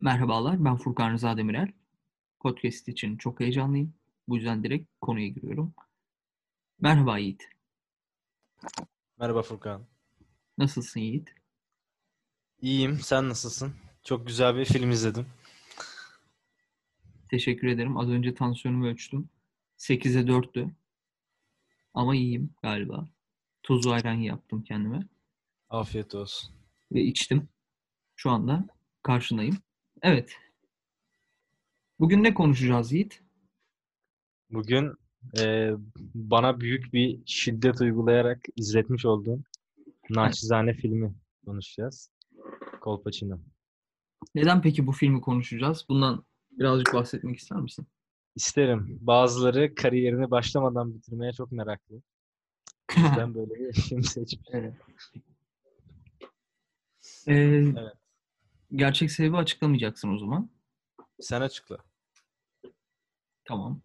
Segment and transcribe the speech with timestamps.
[0.00, 1.72] Merhabalar, ben Furkan Rıza Demirel.
[2.40, 3.94] Podcast için çok heyecanlıyım.
[4.28, 5.74] Bu yüzden direkt konuya giriyorum.
[6.80, 7.48] Merhaba Yiğit.
[9.18, 9.86] Merhaba Furkan.
[10.58, 11.34] Nasılsın Yiğit?
[12.60, 13.74] İyiyim, sen nasılsın?
[14.04, 15.26] Çok güzel bir film izledim.
[17.30, 17.96] Teşekkür ederim.
[17.96, 19.28] Az önce tansiyonumu ölçtüm.
[19.78, 20.70] 8'e 4'tü.
[21.94, 23.08] Ama iyiyim galiba.
[23.62, 25.06] Tuzlu ayran yaptım kendime
[25.70, 26.54] Afiyet olsun.
[26.92, 27.48] ve içtim.
[28.16, 28.66] Şu anda
[29.02, 29.56] karşındayım.
[30.02, 30.36] Evet.
[32.00, 33.22] Bugün ne konuşacağız Yiğit?
[34.50, 34.94] Bugün
[35.40, 35.70] e,
[36.14, 39.44] bana büyük bir şiddet uygulayarak izletmiş olduğun
[40.10, 42.10] Naçizane filmi konuşacağız.
[42.80, 43.38] Kolpaçino.
[44.34, 45.86] Neden peki bu filmi konuşacağız?
[45.88, 47.86] Bundan birazcık bahsetmek ister misin?
[48.36, 48.98] İsterim.
[49.00, 52.02] Bazıları kariyerini başlamadan bitirmeye çok meraklı.
[52.96, 54.48] Yüzden böyle bir film seçmiş.
[54.52, 54.74] Evet.
[57.26, 57.34] Ee,
[57.76, 58.07] Evet.
[58.74, 60.50] Gerçek sebebi açıklamayacaksın o zaman.
[61.20, 61.78] Sen açıkla.
[63.44, 63.80] Tamam.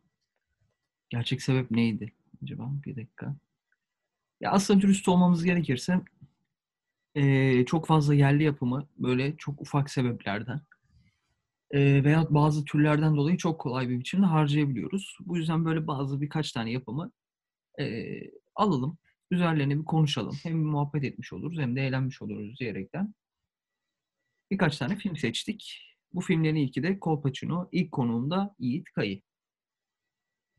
[1.09, 2.71] Gerçek sebep neydi acaba?
[2.85, 3.35] Bir dakika.
[4.41, 6.01] Ya aslında dürüst olmamız gerekirse
[7.15, 10.61] eee, çok fazla yerli yapımı böyle çok ufak sebeplerden
[11.73, 15.17] eee veya bazı türlerden dolayı çok kolay bir biçimde harcayabiliyoruz.
[15.25, 17.11] Bu yüzden böyle bazı birkaç tane yapımı
[17.79, 18.97] eee, alalım.
[19.31, 20.35] Üzerlerine bir konuşalım.
[20.43, 23.13] Hem bir muhabbet etmiş oluruz hem de eğlenmiş oluruz diyerekten
[24.53, 25.79] birkaç tane film seçtik.
[26.13, 27.69] Bu filmlerin ilki de Kolpaçino.
[27.71, 29.21] İlk konuğum Yiğit Kayı.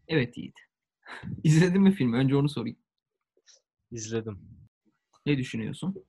[0.09, 0.55] Evet Yiğit.
[1.45, 2.17] İzledin mi filmi?
[2.17, 2.79] Önce onu sorayım.
[3.91, 4.39] İzledim.
[5.27, 6.05] Ne düşünüyorsun?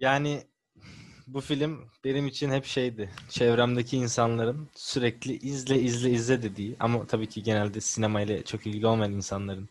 [0.00, 0.42] Yani
[1.26, 3.10] bu film benim için hep şeydi.
[3.28, 9.12] Çevremdeki insanların sürekli izle izle izle dediği ama tabii ki genelde sinemayla çok ilgili olmayan
[9.12, 9.68] insanların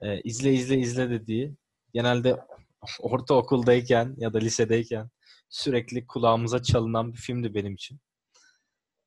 [0.00, 1.54] e, izle izle izle dediği
[1.94, 2.36] genelde
[3.00, 5.10] ortaokuldayken ya da lisedeyken
[5.52, 8.00] sürekli kulağımıza çalınan bir filmdi benim için.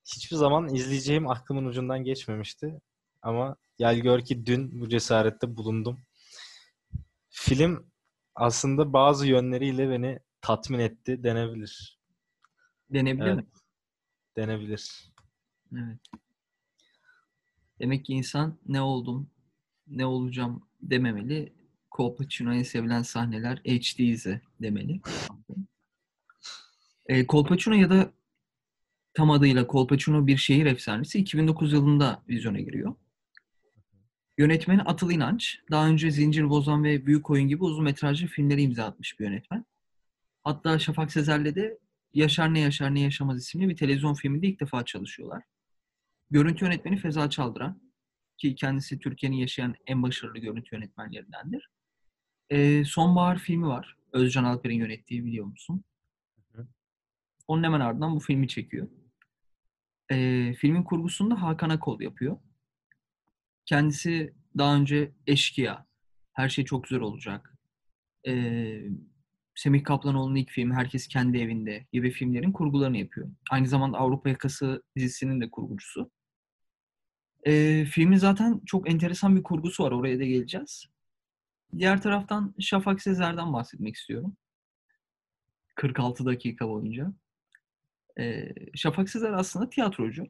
[0.06, 2.82] Hiçbir zaman izleyeceğim aklımın ucundan geçmemişti.
[3.22, 6.00] Ama gel gör ki dün bu cesarette bulundum.
[7.30, 7.86] Film
[8.36, 12.00] aslında bazı yönleriyle beni tatmin etti denebilir.
[12.90, 13.38] Denebilir Evet.
[13.38, 13.46] mi?
[14.36, 15.12] Denebilir.
[15.74, 16.00] Evet.
[17.80, 19.30] Demek ki insan ne oldum,
[19.88, 21.54] ne olacağım dememeli.
[21.92, 25.02] Kolpaçino'ya sevilen sahneler HD izle demeli.
[27.08, 28.14] E, Kolpaçino ya da
[29.14, 32.96] tam adıyla Kolpaçino bir şehir efsanesi 2009 yılında vizyona giriyor.
[34.38, 35.60] Yönetmeni Atıl İnanç.
[35.72, 39.66] Daha önce Zincir Bozan ve Büyük Oyun gibi uzun metrajlı filmleri imza atmış bir yönetmen.
[40.44, 41.78] Hatta Şafak Sezer'le de
[42.14, 45.44] Yaşar Ne Yaşar Ne Yaşamaz isimli bir televizyon filminde ilk defa çalışıyorlar.
[46.32, 47.82] Görüntü yönetmeni Feza Çaldıran
[48.38, 51.70] ki kendisi Türkiye'nin yaşayan en başarılı görüntü yönetmenlerindendir.
[52.50, 53.98] Ee, Sonbahar filmi var.
[54.14, 55.84] Özcan Alper'in yönettiği biliyor musun?
[57.48, 58.88] Onun hemen ardından bu filmi çekiyor.
[60.12, 62.38] Ee, filmin kurgusunu da Hakan Akol yapıyor.
[63.66, 65.86] Kendisi daha önce Eşkıya,
[66.34, 67.56] Her Şey Çok Güzel Olacak,
[68.28, 68.82] ee,
[69.56, 73.32] Semih Kaplanoğlu'nun ilk filmi Herkes Kendi Evinde gibi filmlerin kurgularını yapıyor.
[73.52, 76.12] Aynı zamanda Avrupa Yakası dizisinin de kurgucusu.
[77.48, 79.92] Ee, filmin zaten çok enteresan bir kurgusu var.
[79.92, 80.86] Oraya da geleceğiz.
[81.78, 84.38] Diğer taraftan Şafak Sezer'den bahsetmek istiyorum.
[85.76, 87.14] 46 dakika boyunca.
[88.20, 90.24] Ee, Şafak Sezer aslında tiyatrocu.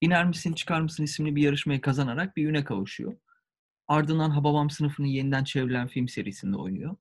[0.00, 3.16] İner misin çıkar mısın isimli bir yarışmayı kazanarak bir üne kavuşuyor.
[3.88, 6.96] Ardından Hababam sınıfının yeniden çevrilen film serisinde oynuyor.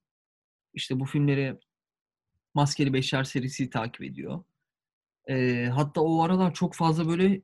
[0.74, 1.60] İşte bu filmleri
[2.54, 4.44] Maskeli Beşer serisi takip ediyor.
[5.30, 7.42] Ee, hatta o aralar çok fazla böyle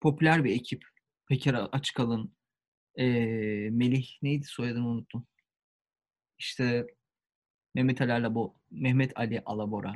[0.00, 0.84] popüler bir ekip.
[1.28, 2.32] Peker Açıkalın,
[2.98, 3.04] ee,
[3.70, 5.26] Melih neydi soyadını unuttum.
[6.38, 6.86] İşte
[7.74, 9.94] Mehmet Ali Alabo, Mehmet Ali Alabora,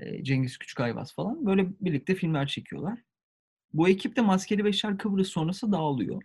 [0.00, 2.98] ee, Cengiz Küçükayvaz falan böyle birlikte filmler çekiyorlar.
[3.72, 6.22] Bu ekip de Maskeli Beşer Kıbrıs sonrası dağılıyor.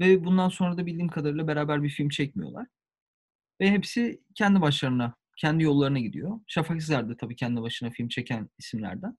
[0.00, 2.66] Ve bundan sonra da bildiğim kadarıyla beraber bir film çekmiyorlar.
[3.60, 6.40] Ve hepsi kendi başlarına, kendi yollarına gidiyor.
[6.46, 9.18] Şafak Sezer de tabii kendi başına film çeken isimlerden.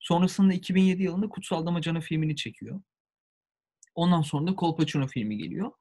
[0.00, 2.82] Sonrasında 2007 yılında Kutsal Damacana filmini çekiyor.
[3.94, 5.72] Ondan sonra da Kolpaçino filmi geliyor.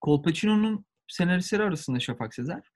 [0.00, 2.70] Kolpaçino'nun senaristleri arasında Şafak Sezer.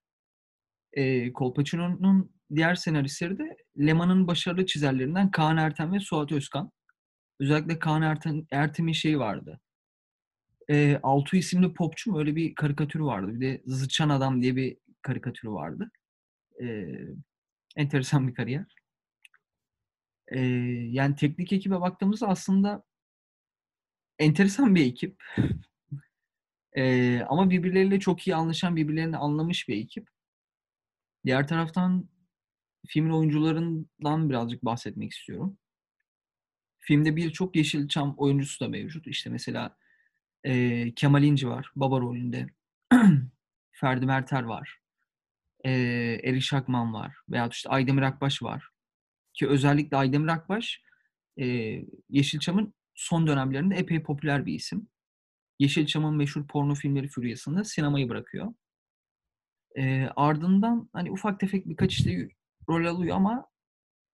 [0.92, 6.72] Ee, Kolpaçino'nun diğer senaristleri de Leman'ın başarılı çizerlerinden Kaan Ertem ve Suat Özkan.
[7.40, 9.60] Özellikle Kaan Ertem, Ertem'in şeyi vardı.
[10.70, 13.34] Ee, Altu isimli popçu mu öyle bir karikatürü vardı.
[13.34, 15.90] Bir de Zıçan Adam diye bir karikatürü vardı.
[16.62, 16.86] Ee,
[17.76, 18.74] enteresan bir kariyer.
[20.28, 20.40] Ee,
[20.90, 22.84] yani teknik ekibe baktığımızda aslında
[24.18, 25.22] enteresan bir ekip.
[26.76, 30.08] Ee, ama birbirleriyle çok iyi anlaşan, birbirlerini anlamış bir ekip.
[31.24, 32.08] Diğer taraftan
[32.86, 35.58] filmin oyuncularından birazcık bahsetmek istiyorum.
[36.78, 39.06] Filmde birçok Yeşilçam oyuncusu da mevcut.
[39.06, 39.76] İşte mesela
[40.44, 42.46] e, Kemal İnci var baba rolünde.
[43.72, 44.80] Ferdi Merter var.
[45.64, 45.70] E,
[46.24, 47.16] Eriş Akman var.
[47.28, 48.68] Veyahut işte Aydemir Akbaş var.
[49.34, 50.82] Ki özellikle Aydemir Akbaş
[51.40, 51.46] e,
[52.08, 54.88] Yeşilçam'ın son dönemlerinde epey popüler bir isim.
[55.58, 58.54] Yeşilçam'ın meşhur porno filmleri furyasında sinemayı bırakıyor.
[59.78, 62.10] E, ardından hani ufak tefek birkaç işte
[62.70, 63.50] rol alıyor ama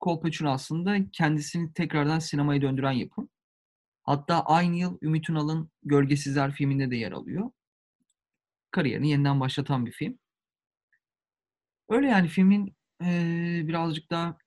[0.01, 3.29] Kolpaçino aslında kendisini tekrardan sinemaya döndüren yapım.
[4.03, 7.51] Hatta aynı yıl Ümit Ünal'ın Gölgesizler filminde de yer alıyor.
[8.71, 10.19] Kariyerini yeniden başlatan bir film.
[11.89, 14.39] Öyle yani filmin ee, birazcık daha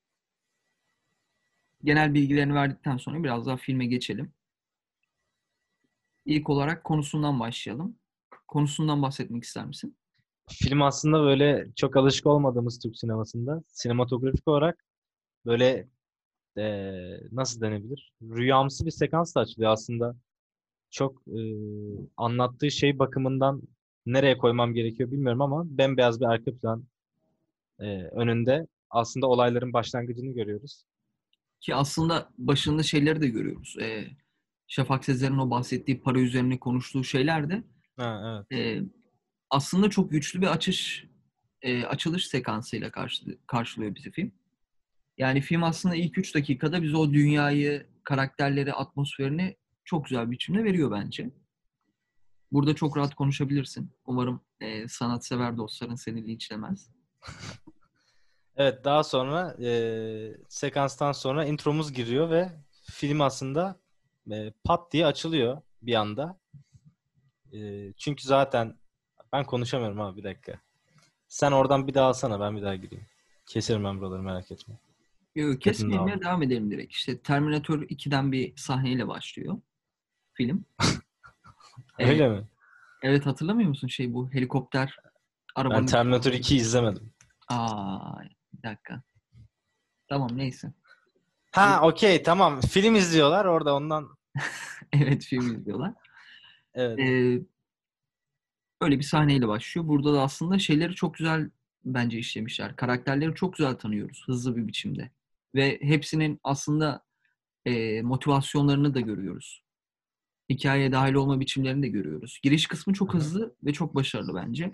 [1.83, 4.33] genel bilgilerini verdikten sonra biraz daha filme geçelim.
[6.25, 7.99] İlk olarak konusundan başlayalım.
[8.47, 9.98] Konusundan bahsetmek ister misin?
[10.51, 14.85] Film aslında böyle çok alışık olmadığımız Türk sinemasında sinematografik olarak
[15.45, 15.87] böyle
[16.57, 16.93] e,
[17.31, 18.13] nasıl denebilir?
[18.21, 20.15] Rüyamsı bir sekansla açılıyor aslında.
[20.91, 21.41] Çok e,
[22.17, 23.61] anlattığı şey bakımından
[24.05, 26.83] nereye koymam gerekiyor bilmiyorum ama bembeyaz bir arka plan
[27.79, 30.83] e, önünde aslında olayların başlangıcını görüyoruz.
[31.61, 33.75] Ki aslında başında şeyleri de görüyoruz.
[33.81, 34.07] E,
[34.67, 37.63] Şafak Sezer'in o bahsettiği para üzerine konuştuğu şeyler de
[37.97, 38.61] ha, evet.
[38.61, 38.83] e,
[39.49, 41.05] aslında çok güçlü bir açış
[41.61, 44.31] e, açılış sekansıyla karşı, karşılıyor bizi film.
[45.17, 50.63] Yani film aslında ilk 3 dakikada bize o dünyayı, karakterleri, atmosferini çok güzel bir biçimde
[50.63, 51.31] veriyor bence.
[52.51, 53.91] Burada çok rahat konuşabilirsin.
[54.05, 56.91] Umarım e, sanatsever dostların seni linçlemez.
[58.55, 62.51] evet daha sonra e, sekanstan sonra intromuz giriyor ve
[62.91, 63.79] film aslında
[64.31, 66.39] e, pat diye açılıyor bir anda.
[67.53, 68.78] E, çünkü zaten
[69.33, 70.59] ben konuşamıyorum abi bir dakika.
[71.27, 73.05] Sen oradan bir daha alsana ben bir daha gireyim.
[73.45, 74.75] Keserim ben buraları merak etme.
[75.35, 76.93] Yok kesmeyeyim devam edelim direkt.
[76.93, 79.57] İşte Terminator 2'den bir sahneyle başlıyor
[80.33, 80.65] film.
[81.99, 82.39] Öyle evet.
[82.39, 82.47] mi?
[83.03, 84.97] Evet hatırlamıyor musun şey bu helikopter
[85.55, 85.81] arabanın...
[85.81, 87.13] Ben Terminator 2 izlemedim.
[87.47, 88.21] Aa
[88.53, 89.01] bir dakika.
[90.09, 90.73] Tamam neyse.
[91.51, 92.61] Ha okey tamam.
[92.61, 94.17] Film izliyorlar orada ondan.
[94.93, 95.93] evet film izliyorlar.
[96.73, 96.99] Evet.
[96.99, 97.41] Ee,
[98.81, 99.87] öyle bir sahneyle başlıyor.
[99.87, 101.49] Burada da aslında şeyleri çok güzel
[101.85, 102.75] bence işlemişler.
[102.75, 105.11] Karakterleri çok güzel tanıyoruz hızlı bir biçimde.
[105.55, 107.03] Ve hepsinin aslında
[107.65, 109.63] e, motivasyonlarını da görüyoruz.
[110.49, 112.39] Hikayeye dahil olma biçimlerini de görüyoruz.
[112.43, 114.71] Giriş kısmı çok hızlı ve çok başarılı bence.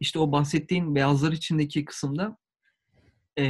[0.00, 2.36] İşte o bahsettiğin beyazlar içindeki kısımda
[3.38, 3.44] e,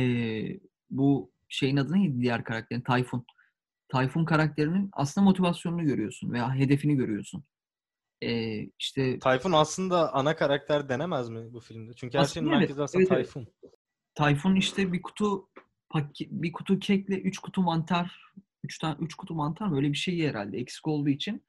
[0.91, 2.81] bu şeyin adı neydi diğer karakterin?
[2.81, 3.25] Tayfun.
[3.89, 7.45] Tayfun karakterinin aslında motivasyonunu görüyorsun veya hedefini görüyorsun.
[8.25, 11.93] Ee, işte Tayfun aslında ana karakter denemez mi bu filmde?
[11.97, 13.47] Çünkü her şeyin merkezi aslında evet, Tayfun.
[14.15, 15.49] Tayfun işte bir kutu
[16.21, 18.33] bir kutu kekle üç kutu mantar,
[18.65, 21.45] üç tane üç kutu mantar mı öyle bir şey herhalde eksik olduğu için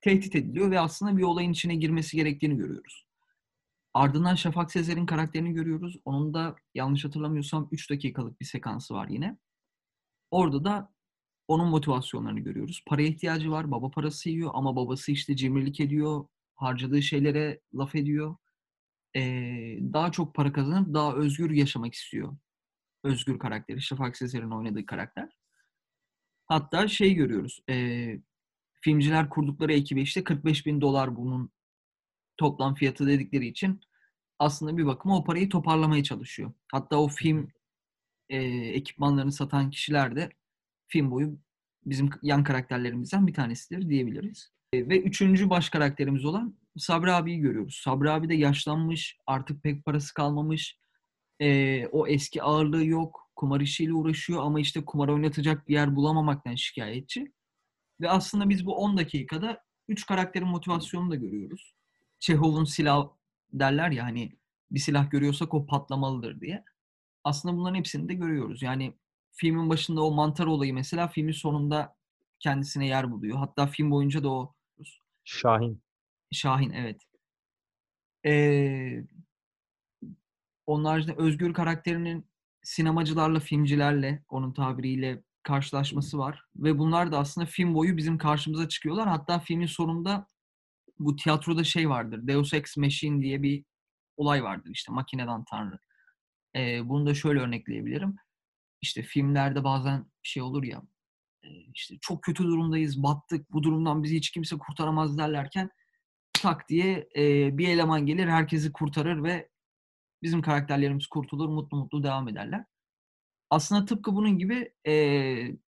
[0.00, 3.06] tehdit ediliyor ve aslında bir olayın içine girmesi gerektiğini görüyoruz.
[3.94, 5.96] Ardından Şafak Sezer'in karakterini görüyoruz.
[6.04, 9.38] Onun da yanlış hatırlamıyorsam 3 dakikalık bir sekansı var yine.
[10.30, 10.94] Orada da
[11.48, 12.82] onun motivasyonlarını görüyoruz.
[12.86, 13.70] Paraya ihtiyacı var.
[13.70, 16.26] Baba parası yiyor ama babası işte cimrilik ediyor.
[16.54, 18.36] Harcadığı şeylere laf ediyor.
[19.16, 22.36] Ee, daha çok para kazanıp daha özgür yaşamak istiyor.
[23.04, 23.82] Özgür karakteri.
[23.82, 25.28] Şafak Sezer'in oynadığı karakter.
[26.46, 27.60] Hatta şey görüyoruz.
[27.70, 28.16] E,
[28.80, 31.50] filmciler kurdukları ekibe işte 45 bin dolar bunun
[32.36, 33.80] toplam fiyatı dedikleri için
[34.38, 36.52] aslında bir bakıma o parayı toparlamaya çalışıyor.
[36.72, 37.48] Hatta o film
[38.28, 40.30] e, ekipmanlarını satan kişiler de
[40.88, 41.38] film boyu
[41.86, 44.50] bizim yan karakterlerimizden bir tanesidir diyebiliriz.
[44.72, 47.80] E, ve üçüncü baş karakterimiz olan Sabri abiyi görüyoruz.
[47.84, 50.78] Sabri abi de yaşlanmış, artık pek parası kalmamış.
[51.40, 53.30] E, o eski ağırlığı yok.
[53.36, 57.32] Kumar işiyle uğraşıyor ama işte kumar oynatacak bir yer bulamamaktan şikayetçi.
[58.00, 61.74] Ve aslında biz bu 10 dakikada üç karakterin motivasyonunu da görüyoruz.
[62.18, 63.08] Çehov'un silah
[63.52, 64.32] derler ya hani
[64.70, 66.64] bir silah görüyorsak o patlamalıdır diye.
[67.24, 68.62] Aslında bunların hepsini de görüyoruz.
[68.62, 68.94] Yani
[69.36, 71.96] filmin başında o mantar olayı mesela filmin sonunda
[72.40, 73.38] kendisine yer buluyor.
[73.38, 74.54] Hatta film boyunca da o
[75.24, 75.82] Şahin.
[76.32, 77.02] Şahin evet.
[78.26, 79.04] Ee,
[80.66, 82.30] onun haricinde Özgür karakterinin
[82.62, 86.44] sinemacılarla, filmcilerle, onun tabiriyle karşılaşması var.
[86.56, 89.08] Ve bunlar da aslında film boyu bizim karşımıza çıkıyorlar.
[89.08, 90.26] Hatta filmin sonunda
[90.98, 92.26] bu tiyatroda şey vardır.
[92.26, 93.64] Deus Ex Machine diye bir
[94.16, 94.70] olay vardır.
[94.72, 95.78] işte makineden tanrı.
[96.56, 98.16] Ee, bunu da şöyle örnekleyebilirim.
[98.86, 100.82] İşte filmlerde bazen şey olur ya
[101.74, 105.70] işte çok kötü durumdayız, battık, bu durumdan bizi hiç kimse kurtaramaz derlerken
[106.32, 109.48] tak diye e, bir eleman gelir, herkesi kurtarır ve
[110.22, 112.64] bizim karakterlerimiz kurtulur, mutlu mutlu devam ederler.
[113.50, 114.72] aslında tıpkı bunun gibi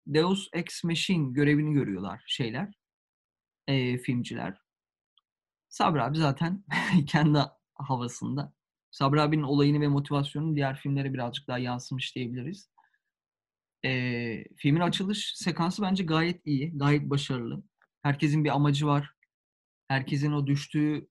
[0.07, 2.73] Deus Ex Machina görevini görüyorlar şeyler,
[3.67, 4.57] eee, filmciler.
[5.69, 6.63] Sabri abi zaten
[7.07, 7.39] kendi
[7.75, 8.53] havasında.
[8.91, 12.69] Sabri abinin olayını ve motivasyonunu diğer filmlere birazcık daha yansımış diyebiliriz.
[13.83, 17.63] Eee, filmin açılış sekansı bence gayet iyi, gayet başarılı.
[18.03, 19.11] Herkesin bir amacı var.
[19.87, 21.07] Herkesin o düştüğü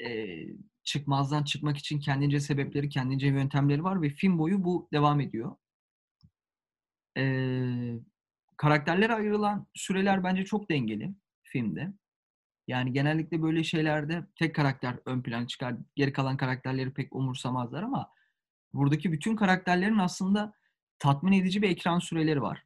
[0.00, 0.48] eee,
[0.84, 5.56] çıkmazdan çıkmak için kendince sebepleri, kendince yöntemleri var ve film boyu bu devam ediyor.
[7.16, 8.00] Eee,
[8.56, 11.92] karakterlere ayrılan süreler bence çok dengeli filmde.
[12.68, 15.76] Yani genellikle böyle şeylerde tek karakter ön plana çıkar.
[15.96, 18.10] Geri kalan karakterleri pek umursamazlar ama
[18.74, 20.54] buradaki bütün karakterlerin aslında
[20.98, 22.64] tatmin edici bir ekran süreleri var.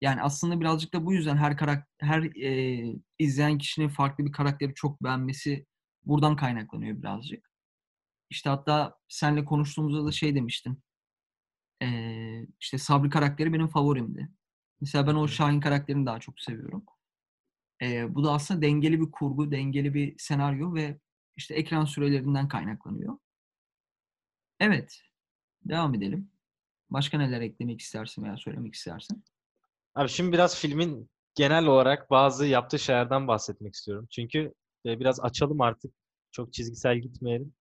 [0.00, 4.74] Yani aslında birazcık da bu yüzden her karak her eee, izleyen kişinin farklı bir karakteri
[4.74, 5.66] çok beğenmesi
[6.06, 7.50] buradan kaynaklanıyor birazcık.
[8.30, 10.82] İşte hatta seninle konuştuğumuzda da şey demiştin.
[11.82, 14.28] Eee, işte Sabri karakteri benim favorimdi.
[14.80, 15.28] Mesela ben o.
[15.28, 16.84] Şahin karakterini daha çok seviyorum.
[17.82, 21.00] Eee, bu da aslında dengeli bir kurgu, dengeli bir senaryo ve
[21.36, 23.18] işte ekran sürelerinden kaynaklanıyor.
[24.60, 25.02] Evet,
[25.64, 26.30] devam edelim.
[26.90, 29.24] Başka neler eklemek istersin veya söylemek istersin?
[29.94, 34.06] Abi şimdi biraz filmin genel olarak bazı yaptığı şeylerden bahsetmek istiyorum.
[34.10, 34.54] Çünkü
[34.86, 35.92] e, biraz açalım artık.
[36.32, 37.54] Çok çizgisel gitmeyelim.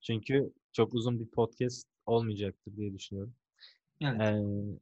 [0.00, 3.34] Çünkü çok uzun bir podcast olmayacaktır diye düşünüyorum.
[4.00, 4.20] Evet.
[4.20, 4.78] Ee,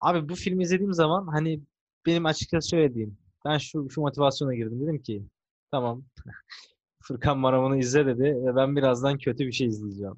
[0.00, 1.60] abi bu filmi izlediğim zaman hani
[2.06, 3.18] benim açıkçası şöyle diyeyim.
[3.44, 4.80] Ben şu şu motivasyona girdim.
[4.80, 5.26] Dedim ki
[5.70, 6.04] tamam
[7.02, 10.16] Furkan bana bunu izle dedi ve ben birazdan kötü bir şey izleyeceğim.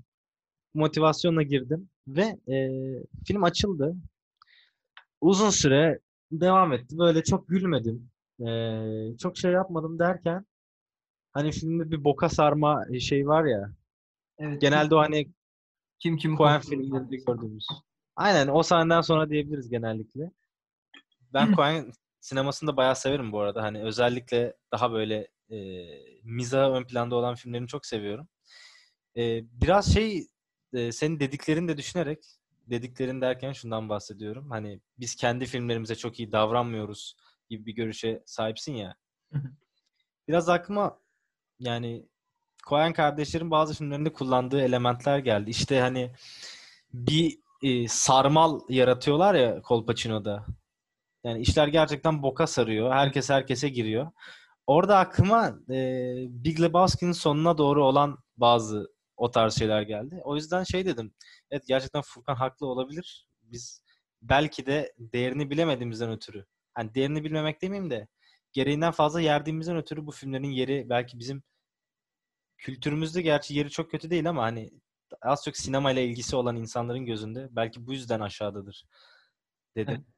[0.74, 2.56] Motivasyonla girdim ve e,
[3.26, 3.96] film açıldı.
[5.20, 5.98] Uzun süre
[6.32, 6.98] devam etti.
[6.98, 8.10] Böyle çok gülmedim.
[8.40, 8.48] E,
[9.18, 10.46] çok şey yapmadım derken
[11.32, 13.70] hani filmde bir boka sarma şey var ya.
[14.38, 14.60] Evet.
[14.60, 15.28] Genelde o hani
[15.98, 17.66] kim kimi Coen filmlerinde gördüğümüz.
[18.16, 20.30] Aynen o sahneden sonra diyebiliriz genellikle.
[21.34, 23.62] Ben Coen sinemasını da bayağı severim bu arada.
[23.62, 25.56] Hani özellikle daha böyle e,
[26.22, 28.28] mizahı ön planda olan filmlerini çok seviyorum.
[29.16, 30.26] E, biraz şey
[30.74, 32.24] e, senin dediklerini de düşünerek
[32.70, 34.50] dediklerin derken şundan bahsediyorum.
[34.50, 37.16] Hani biz kendi filmlerimize çok iyi davranmıyoruz
[37.50, 38.96] gibi bir görüşe sahipsin ya.
[40.28, 40.98] Biraz aklıma
[41.58, 42.08] yani
[42.68, 45.50] Coen kardeşlerin bazı filmlerinde kullandığı elementler geldi.
[45.50, 46.12] İşte hani
[46.92, 50.46] bir e, sarmal yaratıyorlar ya Kolpaçino'da.
[51.24, 52.92] Yani işler gerçekten boka sarıyor.
[52.92, 54.10] Herkes herkese giriyor.
[54.66, 55.76] Orada aklıma e,
[56.28, 60.20] Big Lebowski'nin sonuna doğru olan bazı o tarz şeyler geldi.
[60.24, 61.14] O yüzden şey dedim.
[61.50, 63.26] Evet gerçekten Furkan haklı olabilir.
[63.42, 63.82] Biz
[64.22, 66.46] belki de değerini bilemediğimizden ötürü.
[66.74, 68.08] Hani değerini bilmemek demeyeyim de
[68.52, 71.42] gereğinden fazla yerdiğimizden ötürü bu filmlerin yeri belki bizim
[72.58, 74.70] kültürümüzde gerçi yeri çok kötü değil ama hani
[75.22, 78.84] az çok sinemayla ilgisi olan insanların gözünde belki bu yüzden aşağıdadır
[79.76, 80.06] dedim.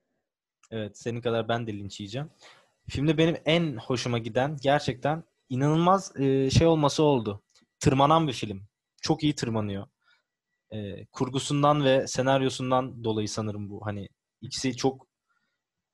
[0.70, 0.98] Evet.
[0.98, 2.30] Senin kadar ben de linç yiyeceğim.
[2.88, 6.12] Filmde benim en hoşuma giden gerçekten inanılmaz
[6.52, 7.42] şey olması oldu.
[7.80, 8.68] Tırmanan bir film.
[9.06, 9.86] Çok iyi tırmanıyor.
[10.70, 13.86] E, kurgusundan ve senaryosundan dolayı sanırım bu.
[13.86, 14.08] Hani
[14.40, 15.08] ikisi çok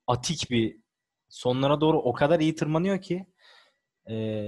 [0.07, 0.77] atik bir
[1.29, 3.27] sonlara doğru o kadar iyi tırmanıyor ki
[4.11, 4.47] e,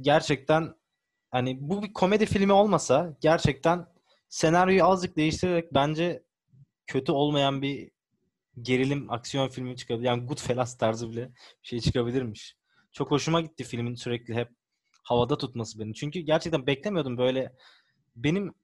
[0.00, 0.74] gerçekten
[1.30, 3.86] hani bu bir komedi filmi olmasa gerçekten
[4.28, 6.22] senaryoyu azıcık değiştirerek bence
[6.86, 7.90] kötü olmayan bir
[8.62, 10.06] gerilim aksiyon filmi çıkabilir.
[10.06, 11.28] Yani Goodfellas tarzı bile
[11.62, 12.56] bir şey çıkabilirmiş.
[12.92, 14.61] Çok hoşuma gitti filmin sürekli hep
[15.02, 15.94] havada tutması beni.
[15.94, 17.56] Çünkü gerçekten beklemiyordum böyle.
[18.16, 18.54] Benim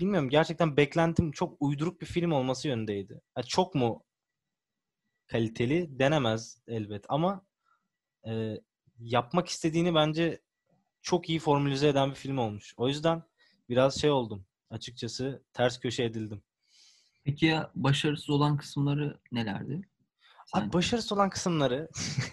[0.00, 3.20] bilmiyorum gerçekten beklentim çok uyduruk bir film olması yönündeydi.
[3.34, 4.04] Ha, çok mu
[5.26, 7.46] kaliteli denemez elbet ama
[8.28, 8.54] e,
[8.98, 10.42] yapmak istediğini bence
[11.02, 12.74] çok iyi formülize eden bir film olmuş.
[12.76, 13.22] O yüzden
[13.68, 14.46] biraz şey oldum.
[14.70, 16.42] Açıkçası ters köşe edildim.
[17.24, 19.88] Peki ya başarısız olan kısımları nelerdi?
[20.52, 21.88] Abi başarısız olan kısımları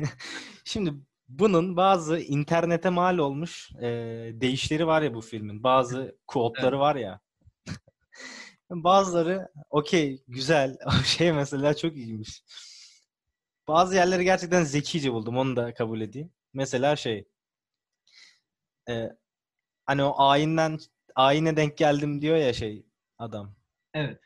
[0.64, 0.94] şimdi
[1.28, 3.88] bunun bazı internete mal olmuş e,
[4.34, 5.64] değişleri var ya bu filmin.
[5.64, 7.20] Bazı quote'ları var ya.
[8.70, 10.78] Bazıları okey güzel.
[11.06, 12.44] Şey mesela çok iyiymiş.
[13.68, 15.38] Bazı yerleri gerçekten zekice buldum.
[15.38, 16.32] Onu da kabul edeyim.
[16.54, 17.28] Mesela şey
[18.90, 19.10] e,
[19.86, 20.80] hani o ayinden
[21.16, 22.86] ayine denk geldim diyor ya şey
[23.20, 23.56] adam.
[23.94, 24.20] Evet.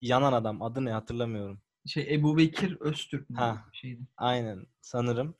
[0.00, 0.62] Yanan adam.
[0.62, 1.60] Adı ne hatırlamıyorum.
[1.86, 3.26] Şey Ebu Bekir Öztürk?
[3.36, 3.64] Ha.
[3.72, 4.02] Şeydi.
[4.16, 5.34] Aynen sanırım.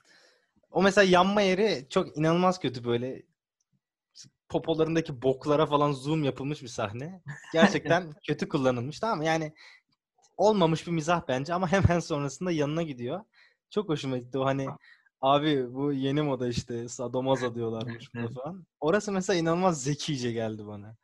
[0.70, 3.22] O mesela yanma yeri çok inanılmaz kötü böyle
[4.48, 7.22] popolarındaki boklara falan zoom yapılmış bir sahne.
[7.52, 9.24] Gerçekten kötü kullanılmış tamam mı?
[9.24, 9.52] Yani
[10.36, 13.24] olmamış bir mizah bence ama hemen sonrasında yanına gidiyor.
[13.70, 14.66] Çok hoşuma gitti o hani
[15.20, 18.34] abi bu yeni moda işte sadomazo diyorlarmış Evet.
[18.34, 18.66] falan.
[18.80, 20.96] Orası mesela inanılmaz zekice geldi bana.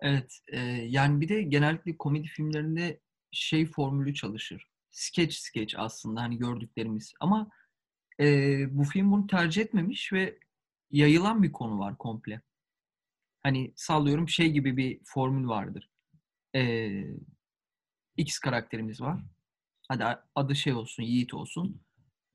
[0.00, 0.40] Evet.
[0.46, 3.00] e, yani bir de genellikle komedi filmlerinde
[3.32, 4.66] şey formülü çalışır.
[4.90, 7.12] Sketch sketch aslında hani gördüklerimiz.
[7.20, 7.50] Ama
[8.20, 10.38] e, bu film bunu tercih etmemiş ve
[10.90, 12.40] yayılan bir konu var komple.
[13.42, 15.90] Hani sallıyorum şey gibi bir formül vardır.
[16.54, 16.90] E,
[18.16, 19.20] X karakterimiz var.
[19.88, 20.04] Hadi
[20.34, 21.82] adı şey olsun, Yiğit olsun.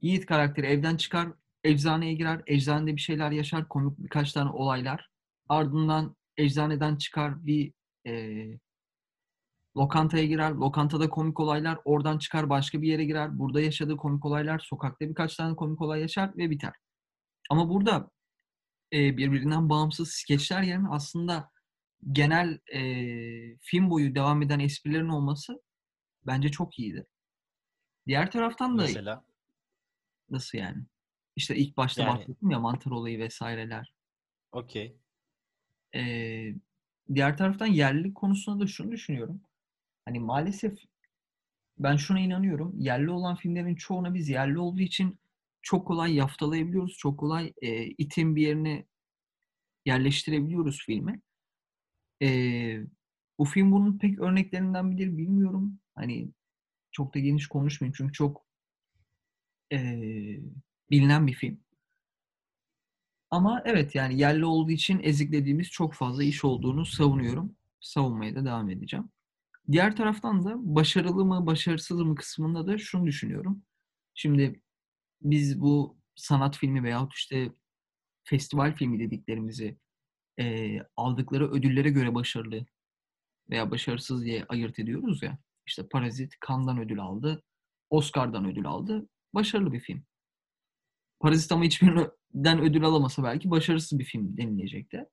[0.02, 1.30] Yiğit karakteri evden çıkar,
[1.64, 5.10] eczaneye girer, eczanede bir şeyler yaşar, komik birkaç tane olaylar.
[5.50, 7.74] Ardından eczaneden çıkar bir
[8.08, 8.46] e,
[9.78, 14.60] lokantaya girer, lokantada komik olaylar, oradan çıkar başka bir yere girer, burada yaşadığı komik olaylar,
[14.60, 16.74] sokakta birkaç tane komik olay yaşar ve biter.
[17.50, 18.12] Ama burada
[18.94, 21.50] e, birbirinden bağımsız skeçler yerine aslında
[22.12, 22.82] genel e,
[23.62, 25.62] film boyu devam eden esprilerin olması
[26.26, 27.06] bence çok iyiydi.
[28.08, 29.26] Diğer taraftan da Mesela
[30.30, 30.84] nasıl yani?
[31.36, 33.94] İşte ilk başta Yani- bahsettim ya mantar olayı vesaireler.
[34.52, 34.98] okey.
[35.96, 36.54] Ee,
[37.16, 39.42] diğer taraftan yerlilik konusunda da şunu düşünüyorum.
[40.10, 40.80] Hani maalesef
[41.80, 42.74] ben şuna inanıyorum.
[42.80, 45.20] Yerli olan filmlerin çoğuna biz yerli olduğu için
[45.62, 46.98] çok kolay yaftalayabiliyoruz.
[46.98, 48.86] Çok kolay e, itin bir yerine
[49.86, 51.22] yerleştirebiliyoruz filmi.
[52.22, 52.80] Ee,
[53.40, 55.80] bu film bunun pek örneklerinden biri bilmiyorum.
[55.96, 56.32] Hani
[56.92, 58.46] çok da geniş konuşmayayım çünkü çok
[59.72, 60.42] eee,
[60.92, 61.60] bilinen bir film.
[63.32, 67.56] Ama evet yani yerli olduğu için eziklediğimiz çok fazla iş olduğunu savunuyorum.
[67.82, 69.10] Savunmaya da devam edeceğim.
[69.72, 73.64] Diğer taraftan da başarılı mı başarısız mı kısmında da şunu düşünüyorum.
[74.14, 74.62] Şimdi
[75.22, 77.52] biz bu sanat filmi veyahut işte
[78.24, 79.78] festival filmi dediklerimizi
[80.38, 82.66] eee, aldıkları ödüllere göre başarılı
[83.50, 85.38] veya başarısız diye ayırt ediyoruz ya.
[85.66, 87.44] İşte Parazit Cannes'dan ödül aldı,
[87.90, 89.10] Oscar'dan ödül aldı.
[89.34, 90.06] Başarılı bir film.
[91.20, 95.06] Parazit ama hiçbirinden ödül alamasa belki başarısız bir film denilecekti.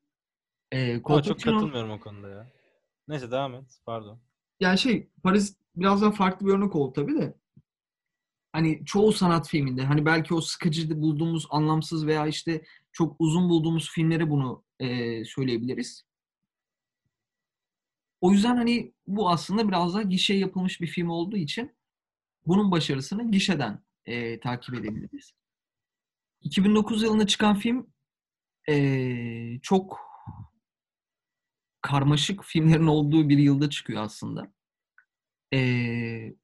[0.73, 2.53] Ee, Ama çok katılmıyorum o konuda ya.
[3.09, 3.81] Neyse devam et.
[3.87, 4.21] Pardon.
[4.61, 7.35] Yani şey Parazit biraz daha farklı bir örnek oldu tabii de.
[8.53, 13.91] Hani çoğu sanat filminde hani belki o sıkıcı bulduğumuz anlamsız veya işte çok uzun bulduğumuz
[13.91, 16.05] filmlere bunu eee, söyleyebiliriz.
[18.21, 21.77] O yüzden hani bu aslında biraz daha gişeye yapılmış bir film olduğu için
[22.47, 25.33] bunun başarısını gişeden eee, takip edebiliriz.
[26.43, 27.87] 2009 yılında çıkan film
[28.69, 30.01] eee, çok
[31.87, 34.53] karmaşık filmlerin olduğu bir yılda çıkıyor aslında.
[35.53, 35.59] Ee,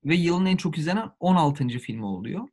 [0.04, 1.68] ve yılın en çok izlenen 16.
[1.68, 2.48] filmi oluyor.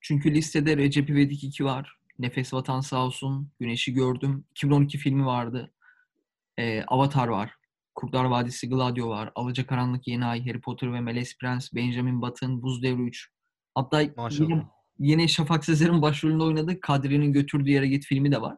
[0.00, 1.96] Çünkü listede Recep İvedik 2 var.
[2.18, 3.50] Nefes Vatan Sağ olsun.
[3.60, 4.44] Güneşi Gördüm.
[4.50, 5.72] 2012 filmi vardı.
[6.58, 7.54] Ee, Avatar var.
[7.94, 9.32] Kurtlar Vadisi Gladio var.
[9.34, 13.30] Alacakaranlık Yeni Ay, Harry Potter ve Melez Prens, Benjamin Button, Buz Devri 3.
[13.74, 14.68] Hatta Maşallah.
[14.98, 18.56] yine Şafak Sezer'in başrolünde oynadığı Kadri'nin Götürdüğü Yere Git filmi de var.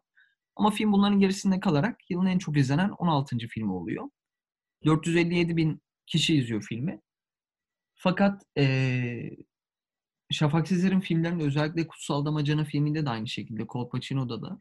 [0.57, 3.49] Ama film bunların gerisinde kalarak yılın en çok izlenen 16.
[3.49, 4.05] filmi oluyor.
[4.87, 7.01] 457 bin kişi izliyor filmi.
[7.97, 9.37] Fakat eee
[10.33, 14.61] Şafak Sezer'in filmlerinde özellikle Kutsal Damacana filminde de aynı şekilde Kolpaçino'da da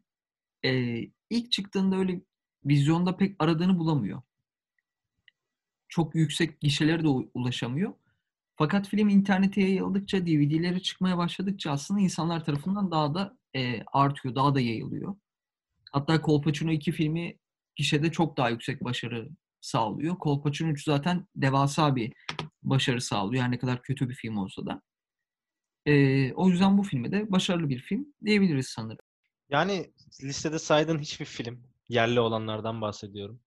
[0.64, 2.22] eee, ilk çıktığında öyle
[2.66, 4.22] vizyonda pek aradığını bulamıyor.
[5.90, 7.94] Çok yüksek gişelere de ulaşamıyor.
[8.58, 14.56] Fakat film internete yayıldıkça, DVD'leri çıkmaya başladıkça aslında insanlar tarafından daha da eee, artıyor, daha
[14.56, 15.16] da yayılıyor.
[15.96, 17.38] Hatta Kolpaçino 2 filmi
[17.76, 19.30] gişede çok daha yüksek başarı
[19.62, 20.18] sağlıyor.
[20.18, 22.14] Kolpaçino 3 zaten devasa bir
[22.64, 23.44] başarı sağlıyor.
[23.44, 24.82] Her ne kadar kötü bir film olsa da.
[25.86, 29.06] Ee, o yüzden bu filme de başarılı bir film diyebiliriz sanırım.
[29.50, 29.92] Yani
[30.24, 33.40] listede saydığın hiçbir film, yerli olanlardan bahsediyorum.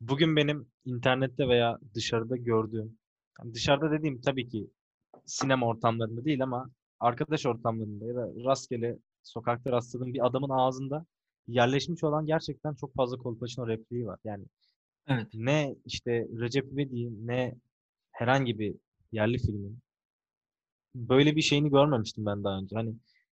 [0.00, 2.98] Bugün benim internette veya dışarıda gördüğüm,
[3.40, 4.70] yani dışarıda dediğim tabii ki
[5.26, 11.06] sinema ortamlarında değil ama arkadaş ortamlarında ya da rastgele sokakta rastladığım bir adamın ağzında
[11.54, 14.18] yerleşmiş olan gerçekten çok fazla Kolpaçino repliği var.
[14.24, 14.44] Yani
[15.06, 15.26] Evet.
[15.34, 17.54] ne işte Recep İvedik'in ne
[18.12, 18.74] herhangi bir
[19.12, 19.78] yerli filmin
[20.94, 22.76] böyle bir şeyini görmemiştim ben daha önce.
[22.76, 22.94] Hani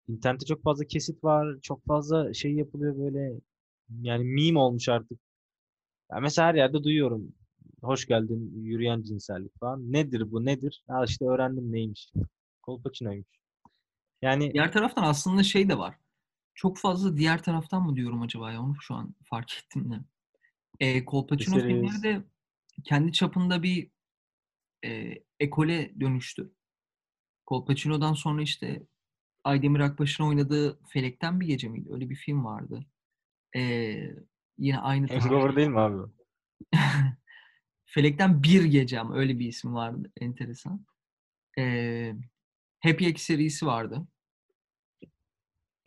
[0.08, 3.32] internette çok fazla kesit var, çok fazla şey yapılıyor böyle
[4.02, 5.18] yani meme olmuş artık.
[6.10, 7.32] Ya mesela her yerde duyuyorum.
[7.82, 9.92] Hoş geldin yürüyen cinsellik falan.
[9.92, 10.82] Nedir bu nedir?
[10.88, 12.12] Ha işte öğrendim neymiş.
[12.62, 13.28] Kolpaçino'ymuş.
[14.22, 15.94] Yani Diğer taraftan aslında şey de var.
[16.60, 18.62] Çok fazla diğer taraftan mı diyorum acaba ya?
[18.62, 19.94] Onu şu an fark ettim de.
[20.80, 22.24] Ee, Kolpaçino filmleri de
[22.84, 23.90] kendi çapında bir
[24.84, 26.52] e, ekole dönüştü.
[27.46, 28.82] Kolpaçino'dan sonra işte
[29.44, 31.88] Aydemir Akbaş'ın oynadığı Felekten Bir Gece miydi?
[31.92, 32.86] Öyle bir film vardı.
[33.56, 34.14] Ee,
[34.58, 35.06] yine aynı.
[35.06, 36.12] Hangover değil mi abi?
[37.84, 40.12] Felekten Bir Gece ama öyle bir isim vardı.
[40.20, 40.86] Enteresan.
[41.58, 42.14] Ee,
[42.80, 44.06] Happy Egg serisi vardı.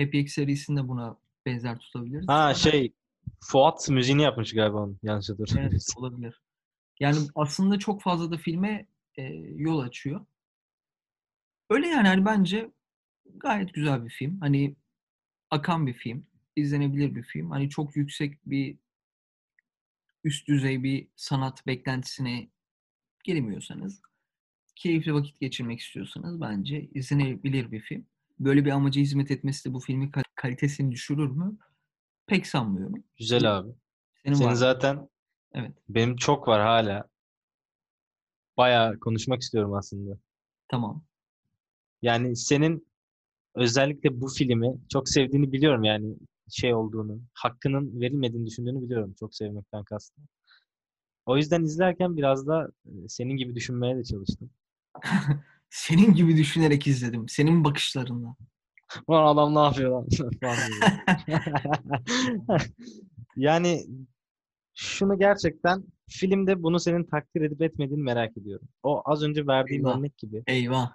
[0.03, 2.27] Happy Egg serisini de buna benzer tutabiliriz.
[2.27, 2.93] Ha şey
[3.39, 4.99] Fuat müziğini yapmış galiba onun.
[5.03, 6.03] Yanlış Evet hatırlamıyorsam.
[6.03, 6.41] olabilir.
[6.99, 8.87] Yani aslında çok fazla da filme
[9.17, 9.23] e,
[9.55, 10.25] yol açıyor.
[11.69, 12.71] Öyle yani hani bence
[13.35, 14.39] gayet güzel bir film.
[14.39, 14.75] Hani
[15.51, 16.25] akan bir film.
[16.55, 17.51] izlenebilir bir film.
[17.51, 18.77] Hani çok yüksek bir
[20.23, 22.47] üst düzey bir sanat beklentisine
[23.23, 24.01] girmiyorsanız,
[24.75, 28.05] keyifli vakit geçirmek istiyorsanız bence izlenebilir bir film.
[28.39, 31.57] Böyle bir amaca hizmet etmesi de bu filmin kal- kalitesini düşürür mü?
[32.27, 33.03] Pek sanmıyorum.
[33.19, 33.69] Güzel abi.
[34.23, 35.09] Senin Senin var zaten
[35.53, 35.71] Evet.
[35.89, 37.07] benim çok var hala.
[38.57, 40.17] Bayağı konuşmak istiyorum aslında.
[40.67, 41.03] Tamam.
[42.01, 42.87] Yani senin
[43.55, 46.15] özellikle bu filmi çok sevdiğini biliyorum yani
[46.49, 50.25] şey olduğunu, hakkının verilmediğini düşündüğünü biliyorum çok sevmekten kastım.
[51.25, 52.69] O yüzden izlerken biraz da
[53.07, 54.49] senin gibi düşünmeye de çalıştım.
[55.73, 57.29] Senin gibi düşünerek izledim.
[57.29, 58.35] Senin bakışlarınla.
[59.07, 60.07] Ulan adam ne yapıyor lan?
[63.35, 63.85] Yani
[64.73, 68.67] şunu gerçekten filmde bunu senin takdir edip etmediğini merak ediyorum.
[68.83, 69.97] O az önce verdiğim Eyvah.
[69.97, 70.93] örnek gibi Eyvah.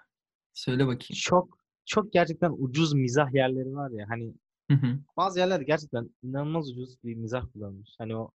[0.55, 1.19] Söyle bakayım.
[1.21, 4.35] çok çok gerçekten ucuz mizah yerleri var ya hani
[4.71, 4.99] Hı hı.
[5.17, 7.91] bazı yerlerde gerçekten inanılmaz ucuz bir mizah kullanmış.
[7.99, 8.31] Hani o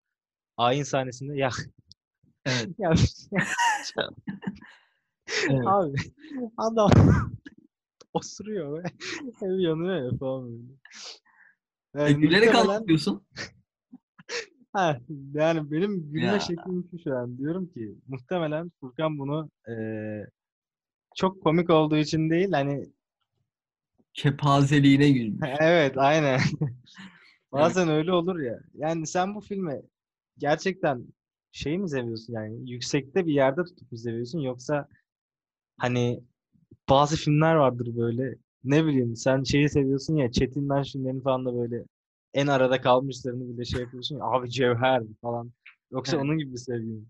[0.58, 1.50] ayin sahnesinde ya
[2.46, 2.68] Evet.
[2.80, 2.94] ya
[5.50, 5.62] Evet.
[5.68, 5.96] abi
[6.58, 6.90] adam
[8.14, 8.88] osuruyor ve
[9.42, 10.64] ev yanıyor ya falan böyle.
[11.96, 13.24] E, Yani gülerek muhtemelen- anlatıyorsun.
[14.74, 15.00] Ha,
[15.34, 16.40] yani benim gülme Ya.
[16.40, 17.38] şeklim şu şu an.
[17.38, 20.28] Diyorum ki muhtemelen Furkan bunu eee,
[21.16, 22.90] çok komik olduğu için değil hani
[24.14, 25.50] Kepazeliğine gülmüş.
[25.60, 26.40] evet aynen.
[27.52, 28.60] Bazen öyle olur ya.
[28.74, 29.82] Yani sen bu filmi
[30.38, 31.04] gerçekten
[31.52, 34.88] şey mi seviyorsun yani yüksekte bir yerde tutup mu seviyorsun yoksa
[35.80, 36.24] hani
[36.90, 41.84] bazı filmler vardır böyle ne bileyim sen şeyi seviyorsun ya Çetin Şunların falan da böyle
[42.34, 45.52] en arada kalmışlarını bile şey yapıyorsun ya abi Cevher falan.
[45.92, 46.26] Yoksa Evet.
[46.26, 47.06] onun gibi mi?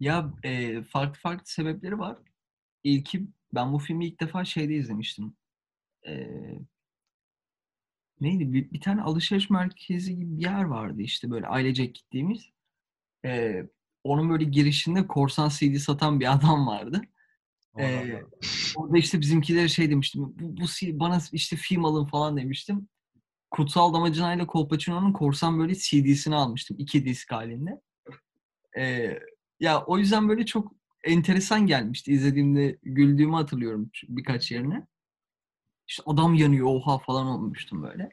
[0.00, 2.18] Ya e, farklı farklı sebepleri var.
[2.84, 5.36] İlki ben bu filmi ilk defa şeyde izlemiştim.
[6.06, 6.28] E,
[8.20, 8.52] neydi?
[8.52, 12.50] Bir, bir tane alışveriş merkezi gibi bir yer vardı işte böyle ailecek gittiğimiz.
[13.24, 13.62] E,
[14.04, 17.02] onun böyle girişinde korsan CD satan bir adam vardı.
[17.80, 18.22] Ee,
[18.76, 20.22] orada işte bizimkilere şey demiştim.
[20.22, 20.66] Bu, bu
[21.00, 22.88] bana işte film alın falan demiştim.
[23.50, 26.76] Kutsal Damacana ile Kolpaçino'nun korsan böyle CD'sini almıştım.
[26.80, 27.80] iki disk halinde.
[28.78, 29.18] Ee,
[29.60, 30.72] ya o yüzden böyle çok
[31.04, 32.12] enteresan gelmişti.
[32.12, 34.86] İzlediğimde güldüğümü hatırlıyorum birkaç yerine.
[35.88, 38.10] İşte adam yanıyor oha falan olmuştum böyle.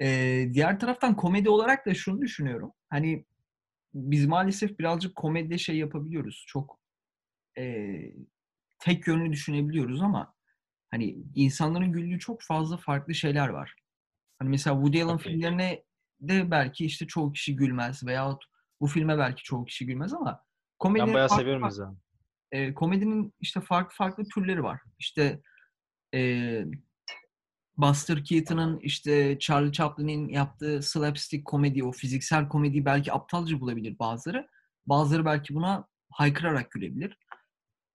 [0.00, 2.72] Ee, diğer taraftan komedi olarak da şunu düşünüyorum.
[2.90, 3.24] Hani
[3.94, 6.44] biz maalesef birazcık komedide şey yapabiliyoruz.
[6.46, 6.80] Çok
[7.56, 8.14] eee,
[8.80, 10.34] tek yönlü düşünebiliyoruz ama
[10.90, 13.74] hani insanların güldüğü çok fazla farklı şeyler var.
[14.38, 15.32] Hani mesela Woody Allen Okey.
[15.32, 15.84] filmlerine
[16.20, 18.44] de belki işte çoğu kişi gülmez veyahut
[18.80, 20.42] bu filme belki çoğu kişi gülmez ama Ben
[20.78, 21.96] komedinin bayağı farklı seviyorum farklı-
[22.52, 24.80] e, komedinin işte farklı farklı türleri var.
[24.98, 25.40] İşte
[26.14, 26.64] e,
[27.76, 34.48] Buster Keaton'ın işte Charlie Chaplin'in yaptığı slapstick komedi, o fiziksel komediyi belki aptalca bulabilir bazıları.
[34.86, 37.18] Bazıları belki buna haykırarak gülebilir.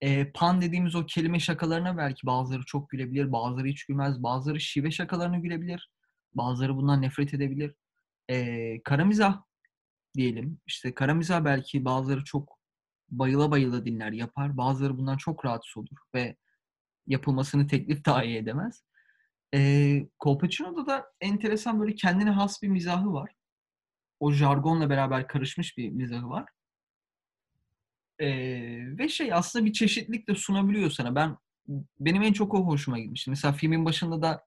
[0.05, 4.91] E, pan dediğimiz o kelime şakalarına belki bazıları çok gülebilir, bazıları hiç gülmez, bazıları şive
[4.91, 5.91] şakalarına gülebilir,
[6.33, 7.75] bazıları bundan nefret edebilir.
[8.29, 9.43] E, kara mizah
[10.15, 10.59] diyelim.
[10.67, 12.59] İşte kara mizah belki bazıları çok
[13.09, 14.57] bayıla bayıla dinler, yapar.
[14.57, 16.35] Bazıları bundan çok rahatsız olur ve
[17.07, 18.83] yapılmasını teklif dahi edemez.
[19.53, 23.31] Eee Kolpaçino'da da enteresan böyle kendine has bir mizahı var.
[24.19, 26.45] O jargonla beraber karışmış bir mizahı var.
[28.19, 31.15] Eee, ve şey aslında bir çeşitlilik de sunabiliyor sana.
[31.15, 31.37] Ben
[31.99, 33.29] benim en çok o hoşuma gitmişti.
[33.29, 34.45] Mesela filmin başında da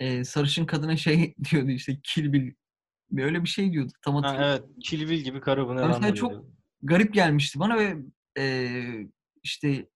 [0.00, 2.54] eee, sarışın kadına şey diyordu işte Kill Bill
[3.18, 3.92] öyle bir şey diyordu.
[4.02, 4.62] Tam Ha, evet.
[4.82, 6.32] Kill Bill gibi karı bu ne Ben lan mesela böyle çok
[6.82, 7.96] garip gelmişti bana ve
[8.38, 9.08] eee,
[9.42, 9.88] işte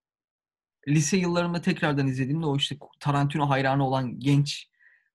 [0.89, 4.69] lise yıllarımda tekrardan izlediğimde o işte Tarantino hayranı olan genç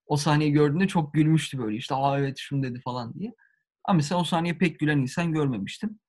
[0.06, 3.34] o sahneyi gördüğünde çok gülmüştü böyle işte aa evet şunu dedi falan diye.
[3.84, 6.00] Ama mesela o sahneye pek gülen insan görmemiştim.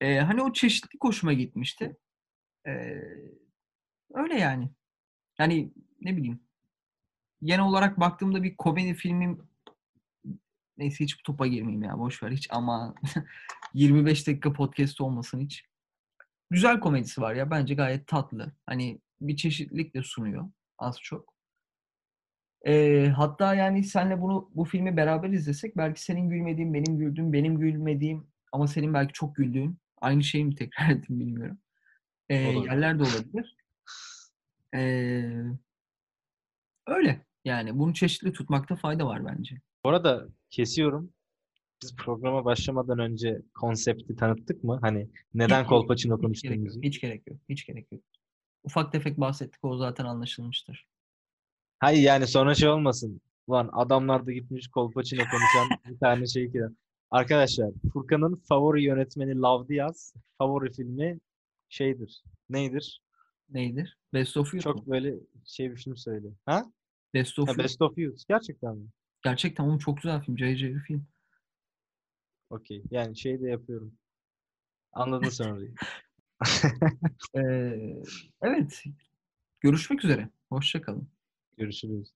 [0.00, 1.96] Ee, hani o çeşitlilik hoşuma gitmişti.
[2.66, 3.02] Ee,
[4.14, 4.70] öyle yani.
[5.38, 6.40] Yani ne bileyim.
[7.42, 9.48] Genel olarak baktığımda bir komedi filmim
[10.78, 12.94] neyse hiç bu topa girmeyeyim ya boş ver hiç ama
[13.74, 15.64] 25 dakika podcast olmasın hiç.
[16.50, 18.52] Güzel komedisi var ya bence gayet tatlı.
[18.66, 21.34] Hani bir çeşitlilik de sunuyor az çok.
[22.66, 27.58] Ee, hatta yani senle bunu bu filmi beraber izlesek belki senin gülmediğin, benim güldüğüm, benim
[27.58, 31.58] gülmediğim ama senin belki çok güldüğün aynı şeyi mi tekrar ettim bilmiyorum.
[32.30, 32.64] Olabilir.
[32.70, 33.56] yerler de olabilir.
[34.74, 35.42] Ee,
[36.86, 39.56] öyle yani bunu çeşitli tutmakta fayda var bence.
[39.84, 41.12] Bu arada kesiyorum.
[41.82, 44.78] Biz programa başlamadan önce konsepti tanıttık mı?
[44.82, 46.82] Hani neden Hiç- Kolpaçino konuştuğumuzu.
[46.82, 47.38] Hiç gerek yok.
[47.48, 48.02] Hiç gerek yok.
[48.64, 49.64] Ufak tefek bahsettik.
[49.64, 50.86] O zaten anlaşılmıştır.
[51.78, 53.20] Hayır yani sonra şey olmasın.
[53.50, 56.60] Lan adamlar da gitmiş Kolpaçino konuşan bir tane şey ki.
[57.10, 60.14] Arkadaşlar Furkan'ın favori yönetmeni Love Diaz.
[60.38, 61.20] Favori filmi
[61.68, 62.22] şeydir.
[62.48, 63.02] Neydir?
[63.50, 63.98] Neydir?
[64.14, 64.72] Best of Youth mu?
[64.72, 66.28] Çok böyle şey bir film söyle.
[66.46, 66.72] Ha?
[67.14, 67.64] Best of ha Youth.
[67.64, 68.28] Best of Youth.
[68.28, 68.86] Gerçekten mi?
[69.22, 70.36] Gerçekten oğlum çok güzel film.
[70.36, 71.06] Cayır cayır film.
[72.50, 72.82] Okey.
[72.90, 73.94] Yani şey de yapıyorum.
[74.92, 75.74] Anladın sen orayı.
[77.36, 78.02] Ee,
[78.42, 78.84] evet.
[79.60, 80.28] Görüşmek üzere.
[80.48, 81.08] Hoşça kalın.
[81.56, 82.12] Görüşürüz.